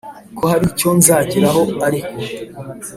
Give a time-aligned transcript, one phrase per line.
[0.37, 2.15] ko haricyo nzageraho ariko